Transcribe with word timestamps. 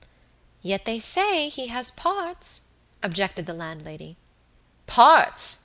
"Yet 0.63 0.85
they 0.85 0.97
say 0.99 1.47
he 1.47 1.67
has 1.67 1.91
parts," 1.91 2.69
objected 3.03 3.45
the 3.45 3.53
landlady. 3.53 4.17
"Parts!" 4.87 5.59